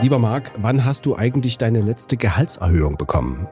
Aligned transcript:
Lieber 0.00 0.20
Marc, 0.20 0.52
wann 0.58 0.84
hast 0.84 1.06
du 1.06 1.16
eigentlich 1.16 1.58
deine 1.58 1.80
letzte 1.80 2.16
Gehaltserhöhung 2.16 2.96
bekommen? 2.96 3.48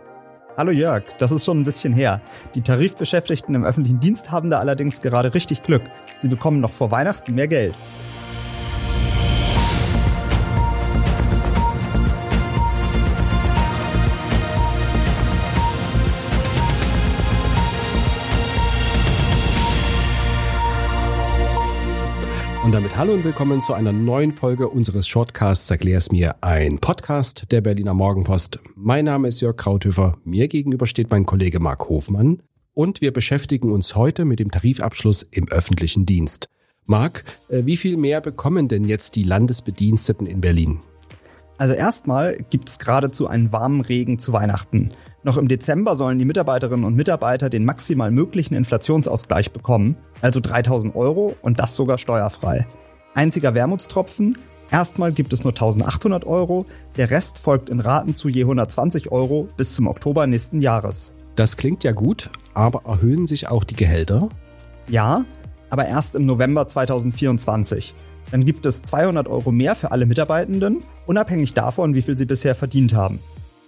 Hallo 0.57 0.71
Jörg, 0.71 1.03
das 1.19 1.33
ist 1.33 1.45
schon 1.45 1.59
ein 1.59 1.65
bisschen 1.65 1.93
her. 1.93 2.21
Die 2.54 2.61
Tarifbeschäftigten 2.61 3.57
im 3.57 3.65
öffentlichen 3.65 3.99
Dienst 3.99 4.30
haben 4.30 4.48
da 4.48 4.61
allerdings 4.61 5.01
gerade 5.01 5.35
richtig 5.35 5.64
Glück. 5.64 5.82
Sie 6.17 6.29
bekommen 6.29 6.61
noch 6.61 6.72
vor 6.72 6.93
Weihnachten 6.93 7.35
mehr 7.35 7.48
Geld. 7.48 7.74
Und 22.67 22.73
damit 22.73 22.96
hallo 22.96 23.12
und 23.12 23.23
willkommen 23.23 23.62
zu 23.62 23.75
einer 23.75 23.93
neuen 23.93 24.32
Folge 24.32 24.69
unseres 24.69 25.07
Shortcasts 25.07 25.71
Erklär's 25.71 26.11
mir, 26.11 26.35
ein 26.43 26.81
Podcast 26.81 27.53
der 27.53 27.61
Berliner 27.61 27.95
Morgenpost. 27.95 28.59
Mein 28.75 29.04
Name 29.04 29.29
ist 29.29 29.40
Jörg 29.40 29.57
Krauthöfer, 29.57 30.18
mir 30.25 30.49
gegenüber 30.49 30.89
steht 30.89 31.09
mein 31.09 31.26
Kollege 31.26 31.61
Marc 31.61 31.89
Hofmann 31.89 32.42
und 32.75 33.00
wir 33.00 33.12
beschäftigen 33.12 33.70
uns 33.70 33.95
heute 33.95 34.25
mit 34.25 34.41
dem 34.41 34.50
Tarifabschluss 34.50 35.23
im 35.23 35.47
öffentlichen 35.47 36.06
Dienst. 36.06 36.48
Marc, 36.87 37.23
äh, 37.50 37.64
wie 37.67 37.77
viel 37.77 37.97
mehr 37.97 38.20
bekommen 38.20 38.67
denn 38.67 38.89
jetzt 38.89 39.14
die 39.14 39.23
Landesbediensteten 39.23 40.27
in 40.27 40.41
Berlin? 40.41 40.81
Also 41.59 41.73
erstmal 41.75 42.37
gibt 42.51 42.69
es 42.69 42.81
geradezu 42.81 43.28
einen 43.28 43.53
warmen 43.53 43.81
Regen 43.81 44.19
zu 44.19 44.33
Weihnachten. 44.33 44.89
Noch 45.27 45.39
im 45.39 45.48
Dezember 45.48 45.97
sollen 45.97 46.20
die 46.20 46.25
Mitarbeiterinnen 46.25 46.84
und 46.84 46.94
Mitarbeiter 46.94 47.50
den 47.50 47.64
maximal 47.64 48.12
möglichen 48.12 48.55
Inflationsausgleich 48.55 49.50
bekommen, 49.50 49.97
also 50.20 50.39
3000 50.39 50.94
Euro 50.94 51.34
und 51.42 51.58
das 51.58 51.75
sogar 51.75 51.98
steuerfrei. 51.98 52.64
Einziger 53.12 53.53
Wermutstropfen, 53.53 54.39
erstmal 54.70 55.11
gibt 55.11 55.33
es 55.33 55.42
nur 55.42 55.53
1800 55.53 56.25
Euro, 56.27 56.64
der 56.97 57.11
Rest 57.11 57.41
folgt 57.41 57.70
in 57.70 57.81
Raten 57.81 58.14
zu 58.14 58.28
je 58.28 58.42
120 58.42 59.11
Euro 59.11 59.48
bis 59.56 59.75
zum 59.75 59.89
Oktober 59.89 60.28
nächsten 60.28 60.61
Jahres. 60.61 61.12
Das 61.34 61.56
klingt 61.56 61.83
ja 61.83 61.91
gut, 61.91 62.31
aber 62.55 62.83
erhöhen 62.84 63.27
sich 63.27 63.48
auch 63.48 63.64
die 63.64 63.75
Gehälter? 63.75 64.29
Ja, 64.86 65.25
aber 65.70 65.89
erst 65.89 66.14
im 66.14 66.25
November 66.25 66.69
2024. 66.69 67.97
Dann 68.31 68.45
gibt 68.45 68.64
es 68.64 68.83
200 68.83 69.27
Euro 69.27 69.51
mehr 69.51 69.75
für 69.75 69.91
alle 69.91 70.06
Mitarbeitenden, 70.06 70.84
unabhängig 71.06 71.53
davon, 71.53 71.97
wie 71.97 72.03
viel 72.03 72.17
sie 72.17 72.27
bisher 72.27 72.55
verdient 72.55 72.95
haben. 72.95 73.19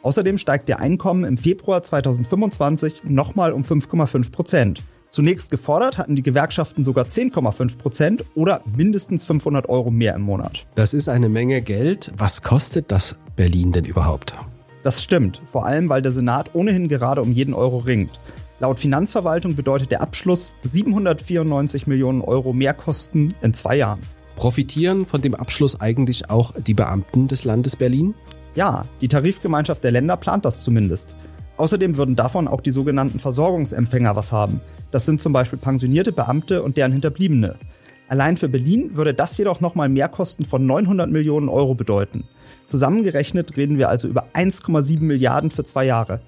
Außerdem 0.03 0.39
steigt 0.39 0.69
der 0.69 0.81
Einkommen 0.81 1.25
im 1.25 1.37
Februar 1.37 1.83
2025 1.83 3.03
nochmal 3.05 3.53
um 3.53 3.63
5,5 3.63 4.31
Prozent. 4.31 4.83
Zunächst 5.11 5.51
gefordert 5.51 5.99
hatten 5.99 6.17
die 6.17 6.23
Gewerkschaften 6.23 6.85
sogar 6.85 7.07
10,5 7.07 7.79
Prozent 7.79 8.25
oder 8.35 8.63
mindestens 8.77 9.25
500 9.25 9.69
Euro 9.69 9.91
mehr 9.91 10.15
im 10.15 10.23
Monat. 10.23 10.67
Das 10.75 10.95
ist 10.95 11.09
eine 11.09 11.29
Menge 11.29 11.63
Geld. 11.63 12.13
Was 12.17 12.43
kostet 12.43 12.93
das 12.93 13.17
Berlin 13.35 13.73
denn 13.73 13.85
überhaupt? 13.85 14.35
Das 14.83 15.03
stimmt, 15.03 15.43
vor 15.47 15.67
allem 15.67 15.89
weil 15.89 16.03
der 16.03 16.13
Senat 16.13 16.55
ohnehin 16.55 16.89
gerade 16.89 17.23
um 17.23 17.33
jeden 17.33 17.55
Euro 17.55 17.79
ringt. 17.79 18.21
Laut 18.61 18.79
Finanzverwaltung 18.79 19.57
bedeutet 19.57 19.91
der 19.91 20.03
Abschluss 20.03 20.55
794 20.63 21.87
Millionen 21.87 22.21
Euro 22.21 22.53
Mehrkosten 22.53 23.35
in 23.41 23.55
zwei 23.55 23.77
Jahren. 23.77 24.01
Profitieren 24.37 25.07
von 25.07 25.21
dem 25.21 25.35
Abschluss 25.35 25.81
eigentlich 25.81 26.31
auch 26.31 26.53
die 26.55 26.75
Beamten 26.75 27.29
des 27.29 27.45
Landes 27.45 27.77
Berlin? 27.77 28.15
Ja, 28.59 28.87
die 29.01 29.07
Tarifgemeinschaft 29.07 29.85
der 29.85 29.93
Länder 29.93 30.17
plant 30.17 30.45
das 30.45 30.65
zumindest. 30.65 31.15
Außerdem 31.59 31.97
würden 31.97 32.17
davon 32.17 32.49
auch 32.49 32.61
die 32.61 32.73
sogenannten 32.73 33.21
Versorgungsempfänger 33.21 34.17
was 34.17 34.33
haben. 34.33 34.61
Das 34.91 35.07
sind 35.07 35.21
zum 35.21 35.33
Beispiel 35.33 35.61
pensionierte 35.61 36.11
Beamte 36.11 36.65
und 36.65 36.77
deren 36.77 36.91
Hinterbliebene. 36.91 37.55
Allein 38.09 38.37
für 38.37 38.49
Berlin 38.49 38.97
würde 38.97 39.15
das 39.15 39.39
jedoch 39.39 39.61
nochmal 39.61 39.89
Mehrkosten 39.89 40.45
von 40.45 40.67
900 40.67 41.09
Millionen 41.09 41.49
Euro 41.49 41.77
bedeuten. 41.77 42.25
Zusammengerechnet 42.67 43.57
reden 43.57 43.79
wir 43.79 43.91
also 43.91 44.09
über 44.09 44.27
1,7 44.35 45.03
Milliarden 45.03 45.53
für 45.53 45.63
zwei 45.63 45.85
Jahre. 45.85 46.21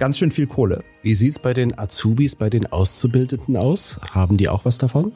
Ganz 0.00 0.18
schön 0.18 0.32
viel 0.32 0.48
Kohle. 0.48 0.82
Wie 1.02 1.14
sieht's 1.14 1.38
bei 1.38 1.54
den 1.54 1.78
Azubis, 1.78 2.34
bei 2.34 2.50
den 2.50 2.66
Auszubildenden 2.66 3.56
aus? 3.56 4.00
Haben 4.10 4.38
die 4.38 4.48
auch 4.48 4.64
was 4.64 4.78
davon? 4.78 5.12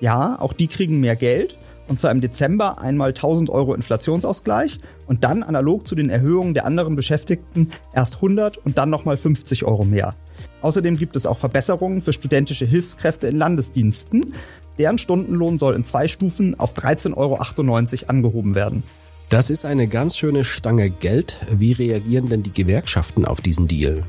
Ja, 0.00 0.38
auch 0.38 0.52
die 0.52 0.66
kriegen 0.66 1.00
mehr 1.00 1.16
Geld 1.16 1.56
und 1.88 1.98
zwar 1.98 2.10
im 2.10 2.20
Dezember 2.20 2.80
einmal 2.80 3.08
1000 3.08 3.50
Euro 3.50 3.74
Inflationsausgleich 3.74 4.78
und 5.06 5.24
dann 5.24 5.42
analog 5.42 5.88
zu 5.88 5.94
den 5.94 6.10
Erhöhungen 6.10 6.54
der 6.54 6.66
anderen 6.66 6.96
Beschäftigten 6.96 7.70
erst 7.92 8.16
100 8.16 8.58
und 8.58 8.78
dann 8.78 8.90
nochmal 8.90 9.16
50 9.16 9.64
Euro 9.64 9.84
mehr. 9.84 10.14
Außerdem 10.60 10.96
gibt 10.96 11.16
es 11.16 11.26
auch 11.26 11.38
Verbesserungen 11.38 12.02
für 12.02 12.12
studentische 12.12 12.66
Hilfskräfte 12.66 13.26
in 13.26 13.36
Landesdiensten. 13.36 14.34
Deren 14.76 14.98
Stundenlohn 14.98 15.58
soll 15.58 15.74
in 15.74 15.84
zwei 15.84 16.06
Stufen 16.06 16.58
auf 16.58 16.74
13,98 16.74 17.16
Euro 17.16 18.08
angehoben 18.08 18.54
werden. 18.54 18.82
Das 19.30 19.50
ist 19.50 19.66
eine 19.66 19.88
ganz 19.88 20.16
schöne 20.16 20.44
Stange 20.44 20.88
Geld. 20.88 21.40
Wie 21.50 21.72
reagieren 21.72 22.28
denn 22.28 22.42
die 22.42 22.52
Gewerkschaften 22.52 23.24
auf 23.24 23.40
diesen 23.40 23.68
Deal? 23.68 24.04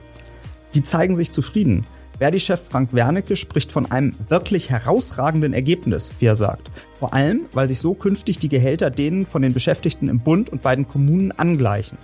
Die 0.75 0.84
zeigen 0.84 1.16
sich 1.16 1.31
zufrieden. 1.31 1.85
Verdi-Chef 2.19 2.59
Frank 2.69 2.94
Wernicke 2.94 3.38
spricht 3.38 3.72
von 3.72 3.90
einem 3.90 4.13
wirklich 4.28 4.69
herausragenden 4.69 5.53
Ergebnis, 5.53 6.16
wie 6.19 6.25
er 6.25 6.35
sagt. 6.35 6.69
Vor 6.94 7.13
allem, 7.13 7.46
weil 7.53 7.69
sich 7.69 7.80
so 7.80 7.94
künftig 7.94 8.40
die 8.40 8.50
Gehälter 8.50 8.90
denen 8.90 9.25
von 9.25 9.41
den 9.41 9.53
Beschäftigten 9.53 10.09
im 10.09 10.19
Bund 10.19 10.50
und 10.50 10.62
bei 10.62 10.75
den 10.75 10.88
Kommunen 10.88 11.31
angleichen. 11.31 11.97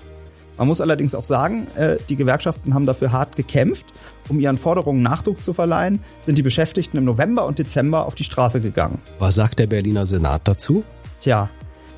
Man 0.57 0.67
muss 0.67 0.79
allerdings 0.79 1.15
auch 1.15 1.25
sagen, 1.25 1.67
äh, 1.75 1.97
die 2.07 2.15
Gewerkschaften 2.15 2.73
haben 2.73 2.85
dafür 2.85 3.11
hart 3.11 3.35
gekämpft. 3.35 3.85
Um 4.29 4.39
ihren 4.39 4.57
Forderungen 4.57 5.03
Nachdruck 5.03 5.43
zu 5.43 5.53
verleihen, 5.53 5.99
sind 6.23 6.37
die 6.37 6.43
Beschäftigten 6.43 6.97
im 6.97 7.03
November 7.03 7.45
und 7.45 7.59
Dezember 7.59 8.05
auf 8.05 8.15
die 8.15 8.23
Straße 8.23 8.61
gegangen. 8.61 8.99
Was 9.19 9.35
sagt 9.35 9.59
der 9.59 9.67
Berliner 9.67 10.05
Senat 10.05 10.47
dazu? 10.47 10.85
Tja, 11.19 11.49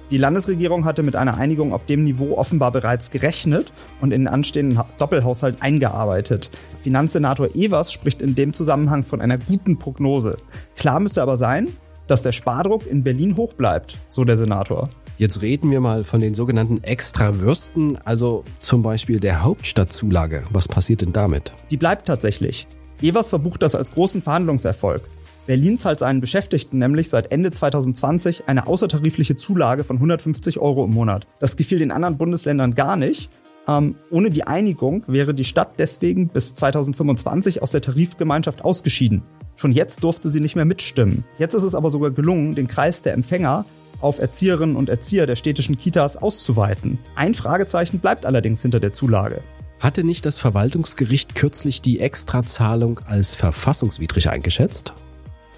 die 0.10 0.18
Landesregierung 0.18 0.86
hatte 0.86 1.04
mit 1.04 1.18
einer 1.18 1.38
Einigung 1.38 1.74
auf 1.74 1.86
dem 1.86 2.06
Niveau 2.06 2.38
offenbar 2.38 2.72
bereits 2.72 3.12
gerechnet 3.12 3.74
und 4.00 4.12
in 4.14 4.22
den 4.22 4.28
anstehenden 4.28 4.82
Doppelhaushalt 4.98 5.62
eingearbeitet. 5.62 6.50
Finanzsenator 6.82 7.50
Evers 7.56 7.92
spricht 7.92 8.22
in 8.22 8.34
dem 8.34 8.54
Zusammenhang 8.54 9.04
von 9.04 9.20
einer 9.20 9.38
guten 9.38 9.78
Prognose. 9.78 10.38
Klar 10.78 11.02
müsste 11.02 11.22
aber 11.22 11.38
sein, 11.38 11.68
dass 12.08 12.22
der 12.22 12.32
Spardruck 12.32 12.88
in 12.88 13.04
Berlin 13.04 13.36
hoch 13.36 13.54
bleibt, 13.54 13.98
so 14.08 14.24
der 14.24 14.38
Senator. 14.38 14.90
Jetzt 15.18 15.42
reden 15.42 15.72
wir 15.72 15.82
mal 15.82 16.04
von 16.04 16.22
den 16.22 16.36
sogenannten 16.36 16.84
Extrawürsten, 16.84 17.98
also 18.06 18.46
zum 18.60 18.84
Beispiel 18.84 19.20
der 19.20 19.44
Hauptstadtzulage. 19.44 20.44
Was 20.52 20.68
passiert 20.68 21.02
denn 21.02 21.12
damit? 21.12 21.52
Die 21.70 21.78
bleibt 21.78 22.08
tatsächlich. 22.08 22.68
Evers 23.02 23.30
verbucht 23.30 23.62
das 23.62 23.76
als 23.76 23.92
großen 23.92 24.22
Verhandlungserfolg. 24.22 25.02
Berlin 25.48 25.80
zahlt 25.80 26.00
seinen 26.00 26.20
Beschäftigten 26.20 26.78
nämlich 26.78 27.08
seit 27.10 27.32
Ende 27.32 27.52
2020 27.52 28.44
eine 28.48 28.68
außertarifliche 28.68 29.38
Zulage 29.38 29.86
von 29.86 29.96
150 29.96 30.60
Euro 30.60 30.84
im 30.84 30.92
Monat. 30.92 31.26
Das 31.40 31.56
gefiel 31.56 31.80
den 31.80 31.92
anderen 31.92 32.18
Bundesländern 32.18 32.76
gar 32.76 32.98
nicht. 32.98 33.30
Ähm, 33.66 33.96
ohne 34.12 34.30
die 34.30 34.44
Einigung 34.44 35.04
wäre 35.08 35.34
die 35.34 35.46
Stadt 35.46 35.80
deswegen 35.80 36.28
bis 36.28 36.54
2025 36.54 37.62
aus 37.64 37.72
der 37.72 37.82
Tarifgemeinschaft 37.82 38.64
ausgeschieden. 38.64 39.24
Schon 39.56 39.72
jetzt 39.72 40.04
durfte 40.04 40.30
sie 40.30 40.42
nicht 40.42 40.58
mehr 40.58 40.66
mitstimmen. 40.66 41.24
Jetzt 41.40 41.56
ist 41.56 41.64
es 41.64 41.76
aber 41.76 41.90
sogar 41.92 42.12
gelungen, 42.12 42.54
den 42.54 42.68
Kreis 42.68 43.02
der 43.02 43.14
Empfänger 43.14 43.66
auf 44.02 44.20
Erzieherinnen 44.20 44.76
und 44.76 44.90
Erzieher 44.90 45.26
der 45.26 45.38
städtischen 45.38 45.78
Kitas 45.78 46.18
auszuweiten. 46.18 47.00
Ein 47.16 47.34
Fragezeichen 47.34 48.00
bleibt 48.00 48.26
allerdings 48.26 48.62
hinter 48.62 48.82
der 48.82 48.92
Zulage. 48.94 49.42
Hatte 49.80 50.04
nicht 50.04 50.26
das 50.26 50.40
Verwaltungsgericht 50.40 51.36
kürzlich 51.36 51.82
die 51.82 52.00
Extrazahlung 52.00 53.00
als 53.08 53.34
verfassungswidrig 53.34 54.30
eingeschätzt? 54.30 54.94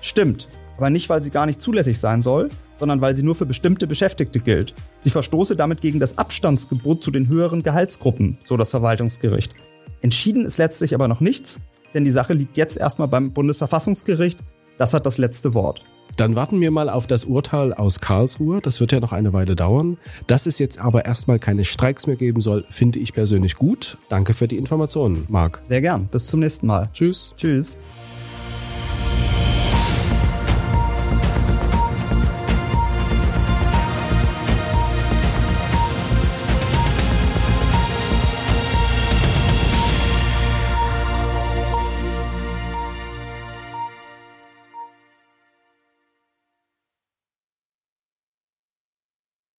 Stimmt, 0.01 0.47
aber 0.77 0.89
nicht, 0.89 1.09
weil 1.09 1.23
sie 1.23 1.29
gar 1.29 1.45
nicht 1.45 1.61
zulässig 1.61 1.99
sein 1.99 2.21
soll, 2.21 2.49
sondern 2.77 3.01
weil 3.01 3.15
sie 3.15 3.23
nur 3.23 3.35
für 3.35 3.45
bestimmte 3.45 3.85
Beschäftigte 3.87 4.39
gilt. 4.39 4.73
Sie 4.99 5.09
verstoße 5.09 5.55
damit 5.55 5.81
gegen 5.81 5.99
das 5.99 6.17
Abstandsgebot 6.17 7.03
zu 7.03 7.11
den 7.11 7.27
höheren 7.27 7.63
Gehaltsgruppen, 7.63 8.37
so 8.39 8.57
das 8.57 8.71
Verwaltungsgericht. 8.71 9.51
Entschieden 10.01 10.45
ist 10.45 10.57
letztlich 10.57 10.95
aber 10.95 11.07
noch 11.07 11.19
nichts, 11.19 11.59
denn 11.93 12.05
die 12.05 12.11
Sache 12.11 12.33
liegt 12.33 12.57
jetzt 12.57 12.77
erstmal 12.77 13.07
beim 13.07 13.33
Bundesverfassungsgericht. 13.33 14.39
Das 14.77 14.93
hat 14.93 15.05
das 15.05 15.17
letzte 15.17 15.53
Wort. 15.53 15.83
Dann 16.15 16.35
warten 16.35 16.59
wir 16.59 16.71
mal 16.71 16.89
auf 16.89 17.07
das 17.07 17.25
Urteil 17.25 17.73
aus 17.73 17.99
Karlsruhe. 17.99 18.61
Das 18.61 18.79
wird 18.79 18.91
ja 18.91 18.99
noch 18.99 19.13
eine 19.13 19.31
Weile 19.31 19.55
dauern. 19.55 19.97
Dass 20.27 20.47
es 20.47 20.59
jetzt 20.59 20.79
aber 20.79 21.05
erstmal 21.05 21.39
keine 21.39 21.65
Streiks 21.65 22.07
mehr 22.07 22.15
geben 22.15 22.41
soll, 22.41 22.65
finde 22.69 22.99
ich 22.99 23.13
persönlich 23.13 23.55
gut. 23.55 23.97
Danke 24.09 24.33
für 24.33 24.47
die 24.47 24.57
Informationen, 24.57 25.25
Marc. 25.29 25.61
Sehr 25.67 25.81
gern. 25.81 26.07
Bis 26.07 26.27
zum 26.27 26.41
nächsten 26.41 26.67
Mal. 26.67 26.89
Tschüss. 26.93 27.33
Tschüss. 27.37 27.79